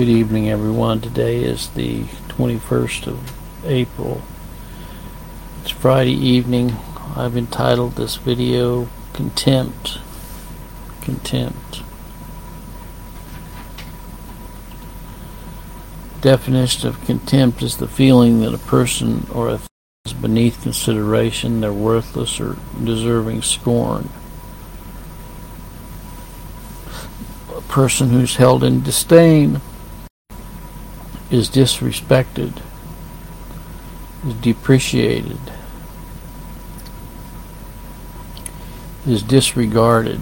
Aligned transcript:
Good 0.00 0.08
evening, 0.08 0.48
everyone. 0.48 1.02
Today 1.02 1.44
is 1.44 1.68
the 1.68 2.04
21st 2.28 3.06
of 3.06 3.66
April. 3.66 4.22
It's 5.60 5.72
Friday 5.72 6.14
evening. 6.14 6.74
I've 7.14 7.36
entitled 7.36 7.96
this 7.96 8.16
video 8.16 8.88
Contempt. 9.12 9.98
Contempt. 11.02 11.82
Definition 16.22 16.88
of 16.88 17.04
contempt 17.04 17.62
is 17.62 17.76
the 17.76 17.86
feeling 17.86 18.40
that 18.40 18.54
a 18.54 18.58
person 18.58 19.26
or 19.30 19.50
a 19.50 19.58
thing 19.58 19.68
is 20.06 20.14
beneath 20.14 20.62
consideration, 20.62 21.60
they're 21.60 21.74
worthless 21.74 22.40
or 22.40 22.56
deserving 22.82 23.42
scorn. 23.42 24.08
A 27.54 27.60
person 27.60 28.08
who's 28.08 28.36
held 28.36 28.64
in 28.64 28.82
disdain 28.82 29.60
is 31.30 31.48
disrespected, 31.48 32.60
is 34.26 34.34
depreciated, 34.34 35.38
is 39.06 39.22
disregarded. 39.22 40.20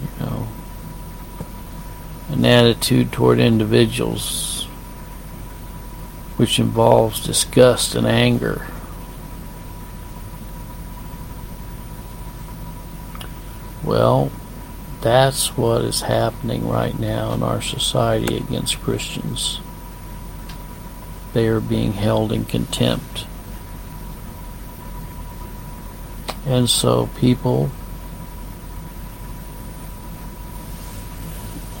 You 0.00 0.08
know, 0.26 0.48
an 2.30 2.44
attitude 2.44 3.12
toward 3.12 3.38
individuals 3.38 4.64
which 6.36 6.58
involves 6.58 7.22
disgust 7.22 7.94
and 7.94 8.06
anger. 8.06 8.66
Well, 13.84 14.32
that's 15.00 15.56
what 15.56 15.82
is 15.82 16.02
happening 16.02 16.68
right 16.68 16.98
now 16.98 17.32
in 17.32 17.42
our 17.42 17.62
society 17.62 18.36
against 18.36 18.80
Christians. 18.82 19.60
They 21.32 21.48
are 21.48 21.60
being 21.60 21.92
held 21.92 22.32
in 22.32 22.44
contempt. 22.44 23.26
And 26.46 26.68
so 26.68 27.08
people 27.16 27.70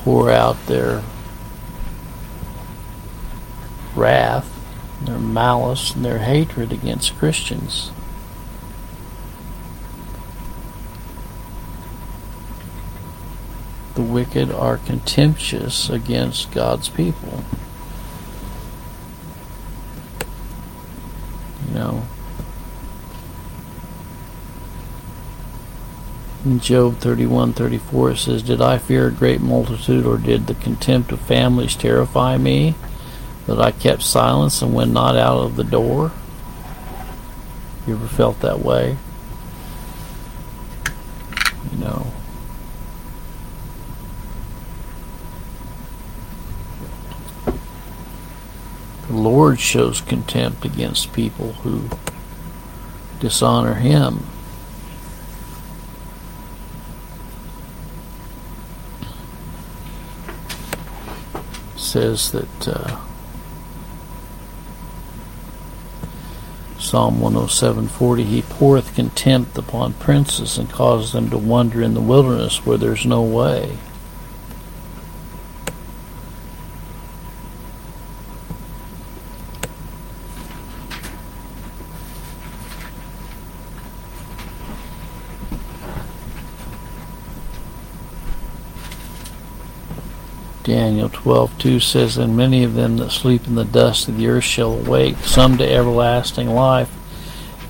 pour 0.02 0.30
out 0.30 0.66
their 0.66 1.02
wrath, 3.94 4.48
their 5.04 5.18
malice, 5.18 5.94
and 5.94 6.04
their 6.04 6.18
hatred 6.18 6.72
against 6.72 7.16
Christians. 7.18 7.90
The 13.94 14.02
wicked 14.02 14.50
are 14.50 14.78
contemptuous 14.78 15.90
against 15.90 16.52
God's 16.52 16.88
people. 16.88 17.44
You 21.68 21.74
know. 21.74 22.02
In 26.44 26.58
Job 26.58 26.98
31:34 27.00 28.12
it 28.12 28.16
says, 28.16 28.42
"Did 28.42 28.62
I 28.62 28.78
fear 28.78 29.08
a 29.08 29.10
great 29.10 29.42
multitude 29.42 30.06
or 30.06 30.16
did 30.16 30.46
the 30.46 30.54
contempt 30.54 31.12
of 31.12 31.20
families 31.20 31.74
terrify 31.74 32.38
me 32.38 32.74
that 33.46 33.60
I 33.60 33.72
kept 33.72 34.02
silence 34.02 34.62
and 34.62 34.72
went 34.72 34.92
not 34.92 35.16
out 35.16 35.38
of 35.38 35.56
the 35.56 35.64
door?" 35.64 36.12
You 37.86 37.94
ever 37.96 38.06
felt 38.06 38.40
that 38.40 38.64
way? 38.64 38.96
You 41.72 41.78
know. 41.84 42.06
The 49.08 49.09
Lord 49.22 49.60
shows 49.60 50.00
contempt 50.00 50.64
against 50.64 51.12
people 51.12 51.52
who 51.52 51.90
dishonor 53.20 53.74
Him. 53.74 54.24
says 61.90 62.30
that 62.30 62.68
uh, 62.68 63.00
Psalm 66.78 67.18
107:40 67.18 68.24
He 68.24 68.42
poureth 68.42 68.94
contempt 68.94 69.58
upon 69.58 69.94
princes 69.94 70.56
and 70.56 70.70
causes 70.70 71.12
them 71.12 71.30
to 71.30 71.38
wander 71.38 71.82
in 71.82 71.94
the 71.94 72.00
wilderness 72.00 72.64
where 72.64 72.78
there's 72.78 73.04
no 73.04 73.22
way. 73.22 73.76
Daniel 90.62 91.08
12:2 91.08 91.80
says, 91.80 92.18
And 92.18 92.36
many 92.36 92.62
of 92.64 92.74
them 92.74 92.98
that 92.98 93.10
sleep 93.10 93.46
in 93.46 93.54
the 93.54 93.64
dust 93.64 94.08
of 94.08 94.18
the 94.18 94.28
earth 94.28 94.44
shall 94.44 94.74
awake, 94.74 95.16
some 95.24 95.56
to 95.58 95.70
everlasting 95.70 96.50
life, 96.50 96.90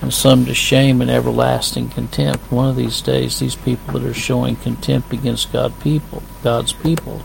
and 0.02 0.12
some 0.12 0.44
to 0.46 0.54
shame 0.54 1.00
and 1.00 1.10
everlasting 1.10 1.90
contempt. 1.90 2.50
One 2.50 2.68
of 2.68 2.76
these 2.76 3.00
days, 3.00 3.38
these 3.38 3.54
people 3.54 3.94
that 3.94 4.04
are 4.04 4.14
showing 4.14 4.56
contempt 4.56 5.12
against 5.12 5.52
God 5.52 5.78
people, 5.80 6.22
God's 6.42 6.72
people, 6.72 7.22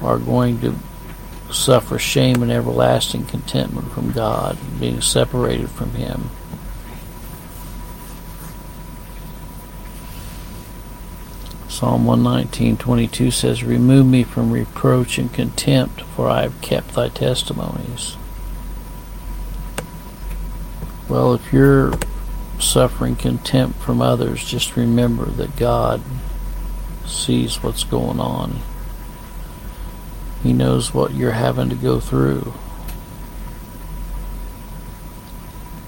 are 0.00 0.18
going 0.18 0.60
to 0.60 0.74
suffer 1.50 1.98
shame 1.98 2.42
and 2.42 2.52
everlasting 2.52 3.24
contentment 3.24 3.92
from 3.92 4.12
God, 4.12 4.58
being 4.78 5.00
separated 5.00 5.70
from 5.70 5.92
Him. 5.92 6.30
Psalm 11.74 12.04
119:22 12.04 13.32
says, 13.32 13.64
"Remove 13.64 14.06
me 14.06 14.22
from 14.22 14.52
reproach 14.52 15.18
and 15.18 15.32
contempt, 15.32 16.02
for 16.14 16.30
I 16.30 16.42
have 16.42 16.60
kept 16.60 16.94
thy 16.94 17.08
testimonies." 17.08 18.14
Well, 21.08 21.34
if 21.34 21.52
you're 21.52 21.94
suffering 22.60 23.16
contempt 23.16 23.82
from 23.82 24.00
others, 24.00 24.44
just 24.44 24.76
remember 24.76 25.24
that 25.32 25.56
God 25.56 26.00
sees 27.06 27.60
what's 27.60 27.82
going 27.82 28.20
on. 28.20 28.60
He 30.44 30.52
knows 30.52 30.94
what 30.94 31.14
you're 31.14 31.32
having 31.32 31.70
to 31.70 31.74
go 31.74 31.98
through. 31.98 32.54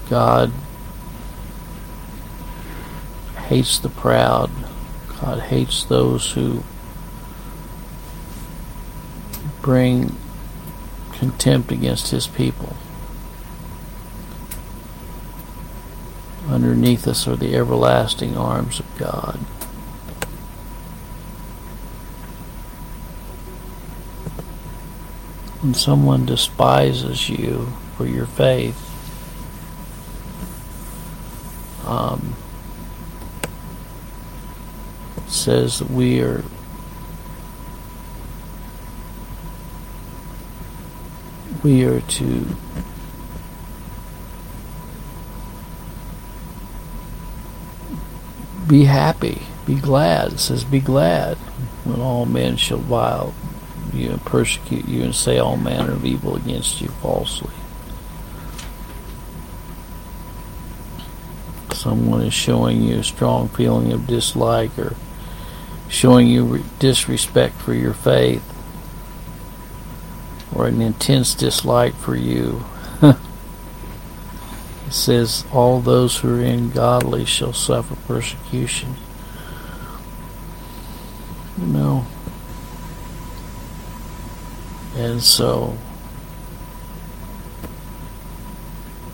God 0.09 0.51
hates 3.47 3.79
the 3.79 3.87
proud 3.87 4.49
God 5.21 5.39
hates 5.39 5.83
those 5.83 6.31
who 6.31 6.63
bring 9.61 10.15
contempt 11.13 11.71
against 11.71 12.11
his 12.11 12.27
people. 12.27 12.75
Underneath 16.47 17.07
us 17.07 17.27
are 17.27 17.35
the 17.35 17.55
everlasting 17.55 18.37
arms 18.37 18.79
of 18.79 18.97
God. 18.97 19.35
When 25.61 25.73
someone 25.73 26.25
despises 26.25 27.27
you 27.27 27.73
for 27.97 28.05
your 28.05 28.27
faith, 28.27 28.79
um, 31.85 32.35
says 35.27 35.79
that 35.79 35.89
we 35.89 36.21
are 36.21 36.43
we 41.63 41.83
are 41.83 42.01
to 42.01 42.45
be 48.67 48.83
happy, 48.83 49.41
be 49.65 49.75
glad. 49.75 50.33
It 50.33 50.39
says, 50.39 50.63
Be 50.63 50.79
glad 50.79 51.37
when 51.85 51.99
all 52.01 52.25
men 52.25 52.57
shall 52.57 52.79
vile 52.79 53.33
you 53.93 54.11
and 54.11 54.25
persecute 54.25 54.87
you 54.87 55.03
and 55.03 55.15
say 55.15 55.37
all 55.39 55.57
manner 55.57 55.93
of 55.93 56.05
evil 56.05 56.35
against 56.35 56.81
you 56.81 56.89
falsely. 57.01 57.53
Someone 61.73 62.21
is 62.21 62.33
showing 62.33 62.81
you 62.81 62.99
a 62.99 63.03
strong 63.03 63.47
feeling 63.49 63.93
of 63.93 64.07
dislike 64.07 64.77
or 64.77 64.95
showing 65.89 66.27
you 66.27 66.63
disrespect 66.79 67.55
for 67.55 67.73
your 67.73 67.93
faith 67.93 68.43
or 70.53 70.67
an 70.67 70.81
intense 70.81 71.35
dislike 71.35 71.93
for 71.95 72.15
you. 72.15 72.63
it 73.01 73.15
says, 74.89 75.45
All 75.53 75.79
those 75.79 76.17
who 76.17 76.39
are 76.39 76.43
ungodly 76.43 77.25
shall 77.25 77.53
suffer 77.53 77.95
persecution. 78.07 78.95
You 81.57 81.67
know. 81.67 82.07
And 84.95 85.21
so 85.21 85.77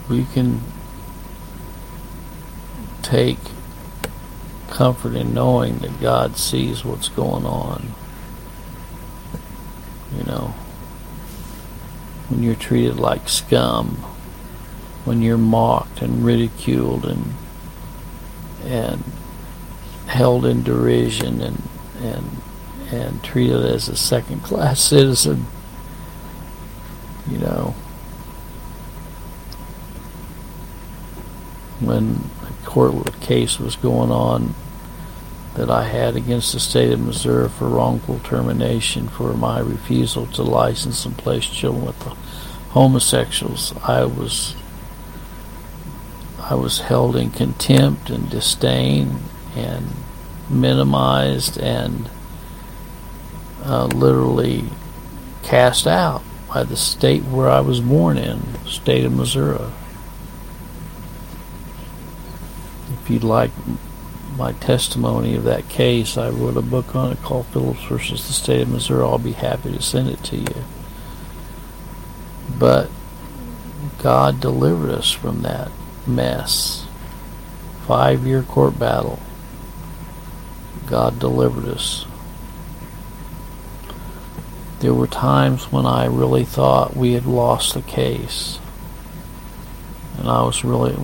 we 0.10 0.26
can 0.26 0.62
take 3.02 3.40
comfort 4.74 5.14
in 5.14 5.36
knowing 5.36 5.78
that 5.78 6.02
God 6.02 6.36
sees 6.36 6.84
what's 6.84 7.08
going 7.08 7.46
on. 7.46 7.94
You 10.18 10.24
know, 10.24 10.48
when 12.28 12.42
you're 12.42 12.56
treated 12.56 13.00
like 13.00 13.30
scum, 13.30 13.98
when 15.06 15.22
you're 15.22 15.38
mocked 15.38 16.02
and 16.02 16.26
ridiculed 16.26 17.06
and 17.06 17.34
and 18.64 19.04
held 20.08 20.46
in 20.46 20.64
derision 20.64 21.42
and 21.42 21.62
and 22.00 22.42
and 22.92 23.24
treated 23.24 23.64
as 23.64 23.88
a 23.90 23.96
second 23.96 24.42
class 24.42 24.82
citizen, 24.90 25.46
you 27.30 27.38
know, 27.38 27.76
when 31.80 32.33
court 32.74 33.22
case 33.22 33.60
was 33.60 33.76
going 33.76 34.10
on 34.10 34.56
that 35.54 35.70
I 35.70 35.84
had 35.84 36.16
against 36.16 36.54
the 36.54 36.60
state 36.60 36.92
of 36.92 37.00
Missouri 37.00 37.48
for 37.48 37.70
wrongful 37.70 38.18
termination 38.20 39.08
for 39.08 39.36
my 39.36 39.60
refusal 39.60 40.26
to 40.28 40.42
license 40.42 41.06
and 41.06 41.16
place 41.16 41.46
children 41.46 41.86
with 41.86 42.02
homosexuals, 42.72 43.76
I 43.84 44.06
was 44.06 44.56
I 46.40 46.56
was 46.56 46.80
held 46.80 47.16
in 47.16 47.30
contempt 47.30 48.10
and 48.10 48.30
disdain 48.30 49.20
and 49.56 49.86
minimized 50.50 51.60
and 51.60 52.10
uh, 53.64 53.86
literally 53.86 54.66
cast 55.44 55.86
out 55.86 56.24
by 56.52 56.64
the 56.64 56.76
state 56.76 57.22
where 57.24 57.48
I 57.48 57.62
was 57.62 57.80
born 57.80 58.18
in, 58.18 58.42
state 58.66 59.06
of 59.06 59.14
Missouri. 59.14 59.70
If 63.04 63.10
you'd 63.10 63.24
like 63.26 63.52
my 64.38 64.54
testimony 64.54 65.36
of 65.36 65.44
that 65.44 65.68
case, 65.68 66.18
I 66.18 66.30
wrote 66.30 66.56
a 66.56 66.62
book 66.62 66.96
on 66.96 67.12
it 67.12 67.22
called 67.22 67.48
Phillips 67.48 67.84
versus 67.84 68.26
the 68.26 68.34
State 68.34 68.62
of 68.62 68.70
Missouri. 68.70 69.04
I'll 69.04 69.18
be 69.18 69.34
happy 69.34 69.74
to 69.74 69.82
send 69.82 70.08
it 70.08 70.24
to 70.24 70.38
you. 70.38 70.64
But 72.58 72.90
God 74.02 74.40
delivered 74.40 74.90
us 74.90 75.12
from 75.12 75.42
that 75.42 75.70
mess. 76.08 76.88
Five 77.86 78.26
year 78.26 78.44
court 78.44 78.80
battle. 78.80 79.20
God 80.88 81.20
delivered 81.20 81.66
us. 81.66 82.06
There 84.80 84.94
were 84.94 85.08
times 85.08 85.74
when 85.74 85.86
I 85.86 86.06
really 86.06 86.46
thought 86.46 86.96
we 86.96 87.14
had 87.14 87.26
lost 87.26 87.74
the 87.74 87.82
case. 87.82 88.60
And 90.18 90.30
I 90.30 90.44
was 90.44 90.64
really 90.64 90.96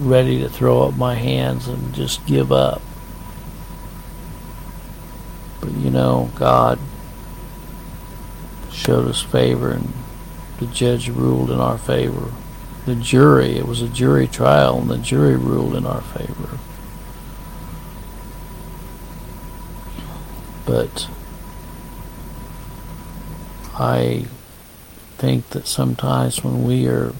ready 0.00 0.40
to 0.40 0.48
throw 0.48 0.82
up 0.82 0.96
my 0.96 1.14
hands 1.14 1.68
and 1.68 1.94
just 1.94 2.24
give 2.26 2.50
up. 2.50 2.80
But 5.60 5.72
you 5.72 5.90
know, 5.90 6.30
God 6.36 6.78
showed 8.72 9.06
us 9.06 9.20
favor 9.20 9.72
and 9.72 9.92
the 10.58 10.66
judge 10.66 11.08
ruled 11.08 11.50
in 11.50 11.58
our 11.60 11.78
favor. 11.78 12.32
The 12.86 12.94
jury, 12.94 13.56
it 13.56 13.66
was 13.66 13.82
a 13.82 13.88
jury 13.88 14.26
trial, 14.26 14.78
and 14.78 14.90
the 14.90 14.98
jury 14.98 15.36
ruled 15.36 15.74
in 15.74 15.86
our 15.86 16.00
favor. 16.00 16.58
But 20.66 21.08
I 23.74 24.26
think 25.16 25.50
that 25.50 25.66
sometimes 25.66 26.44
when 26.44 26.64
we 26.64 26.86
are 26.86 27.14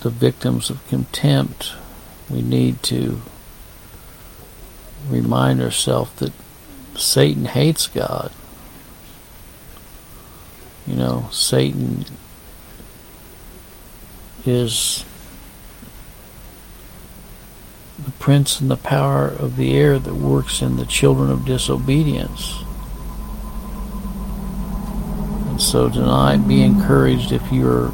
the 0.00 0.10
victims 0.10 0.70
of 0.70 0.86
contempt, 0.88 1.72
we 2.28 2.42
need 2.42 2.82
to 2.84 3.20
remind 5.08 5.60
ourselves 5.60 6.12
that 6.16 6.32
Satan 6.96 7.44
hates 7.46 7.86
God. 7.86 8.32
You 10.86 10.96
know, 10.96 11.28
Satan 11.30 12.04
is 14.46 15.04
the 18.04 18.10
prince 18.12 18.60
and 18.60 18.70
the 18.70 18.76
power 18.76 19.28
of 19.28 19.56
the 19.56 19.76
air 19.76 19.98
that 19.98 20.14
works 20.14 20.62
in 20.62 20.76
the 20.76 20.86
children 20.86 21.30
of 21.30 21.44
disobedience. 21.44 22.62
And 25.48 25.60
so 25.60 25.90
tonight, 25.90 26.48
be 26.48 26.62
encouraged 26.62 27.32
if 27.32 27.52
you're 27.52 27.92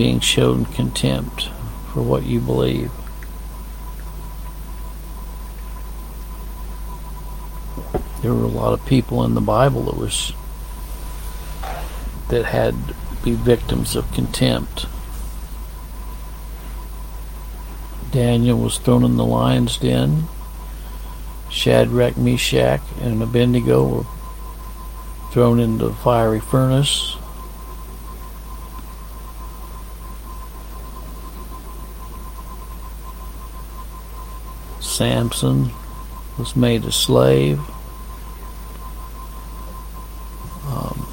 being 0.00 0.18
shown 0.18 0.64
contempt 0.64 1.50
for 1.92 2.00
what 2.00 2.24
you 2.24 2.40
believe. 2.40 2.90
There 8.22 8.32
were 8.32 8.44
a 8.44 8.48
lot 8.48 8.72
of 8.72 8.86
people 8.86 9.22
in 9.24 9.34
the 9.34 9.42
Bible 9.42 9.82
that 9.82 9.98
was 9.98 10.32
that 12.30 12.46
had 12.46 12.72
to 12.88 12.94
be 13.22 13.32
victims 13.32 13.94
of 13.94 14.10
contempt. 14.14 14.86
Daniel 18.10 18.56
was 18.56 18.78
thrown 18.78 19.04
in 19.04 19.18
the 19.18 19.26
lion's 19.26 19.76
den. 19.76 20.28
Shadrach, 21.50 22.16
Meshach, 22.16 22.80
and 23.02 23.22
Abednego 23.22 23.86
were 23.86 24.06
thrown 25.30 25.60
into 25.60 25.88
the 25.88 25.94
fiery 25.94 26.40
furnace. 26.40 27.18
Samson 34.80 35.70
was 36.38 36.56
made 36.56 36.84
a 36.84 36.92
slave. 36.92 37.60
Um, 40.66 41.06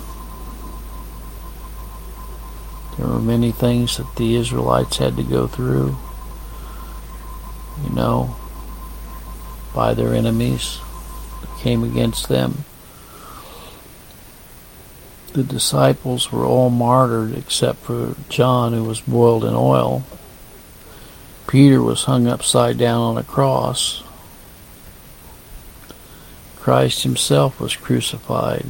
there 2.97 3.07
were 3.07 3.19
many 3.19 3.51
things 3.51 3.97
that 3.97 4.15
the 4.15 4.35
Israelites 4.35 4.97
had 4.97 5.17
to 5.17 5.23
go 5.23 5.47
through, 5.47 5.97
you 7.83 7.89
know, 7.93 8.35
by 9.75 9.93
their 9.93 10.13
enemies 10.13 10.79
that 11.41 11.59
came 11.59 11.83
against 11.83 12.29
them. 12.29 12.63
The 15.33 15.43
disciples 15.43 16.31
were 16.31 16.45
all 16.45 16.69
martyred 16.69 17.37
except 17.37 17.79
for 17.79 18.15
John, 18.29 18.73
who 18.73 18.85
was 18.85 19.01
boiled 19.01 19.43
in 19.43 19.53
oil. 19.53 20.03
Peter 21.47 21.81
was 21.81 22.03
hung 22.03 22.27
upside 22.27 22.77
down 22.77 22.99
on 22.99 23.17
a 23.17 23.23
cross. 23.23 24.03
Christ 26.57 27.03
himself 27.03 27.59
was 27.61 27.77
crucified. 27.77 28.65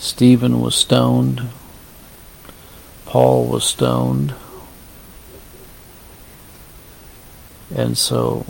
Stephen 0.00 0.60
was 0.60 0.74
stoned. 0.74 1.42
Paul 3.06 3.46
was 3.46 3.62
stoned. 3.62 4.34
And 7.72 7.96
so, 7.96 8.44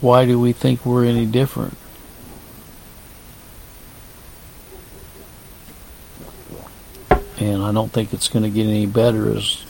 why 0.00 0.24
do 0.24 0.40
we 0.40 0.52
think 0.52 0.86
we're 0.86 1.04
any 1.04 1.26
different? 1.26 1.76
And 7.38 7.62
I 7.62 7.72
don't 7.72 7.92
think 7.92 8.14
it's 8.14 8.28
going 8.28 8.44
to 8.44 8.50
get 8.50 8.66
any 8.66 8.86
better 8.86 9.36
as 9.36 9.62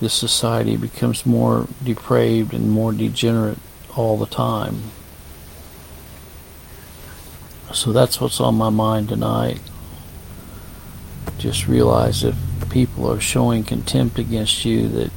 this 0.00 0.14
society 0.14 0.76
becomes 0.76 1.24
more 1.24 1.68
depraved 1.82 2.52
and 2.52 2.70
more 2.70 2.92
degenerate 2.92 3.58
all 3.96 4.16
the 4.16 4.26
time. 4.26 4.82
So 7.72 7.92
that's 7.92 8.20
what's 8.20 8.40
on 8.40 8.54
my 8.54 8.70
mind 8.70 9.08
tonight. 9.08 9.60
Just 11.38 11.66
realize 11.66 12.24
if 12.24 12.36
people 12.70 13.10
are 13.10 13.20
showing 13.20 13.64
contempt 13.64 14.18
against 14.18 14.64
you 14.64 14.88
that 14.88 15.10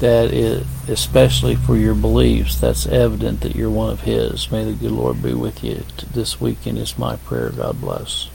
that 0.00 0.32
is 0.32 0.64
especially 0.88 1.56
for 1.56 1.76
your 1.76 1.94
beliefs, 1.94 2.60
that's 2.60 2.86
evident 2.86 3.40
that 3.40 3.56
you're 3.56 3.70
one 3.70 3.90
of 3.90 4.02
his. 4.02 4.50
May 4.50 4.64
the 4.64 4.72
good 4.72 4.92
Lord 4.92 5.22
be 5.22 5.34
with 5.34 5.64
you 5.64 5.84
this 6.12 6.40
weekend 6.40 6.78
is 6.78 6.98
my 6.98 7.16
prayer. 7.16 7.50
God 7.50 7.80
bless. 7.80 8.28